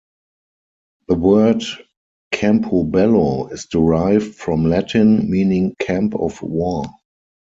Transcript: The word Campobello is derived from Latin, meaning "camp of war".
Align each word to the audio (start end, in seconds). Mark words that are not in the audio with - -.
The 1.09 1.13
word 1.13 1.61
Campobello 2.33 3.49
is 3.51 3.67
derived 3.67 4.33
from 4.33 4.63
Latin, 4.65 5.29
meaning 5.29 5.75
"camp 5.79 6.15
of 6.15 6.41
war". 6.41 6.85